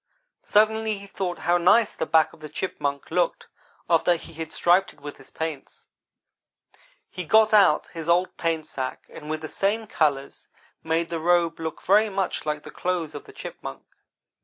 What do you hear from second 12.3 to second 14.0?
like the clothes of the Chipmunk.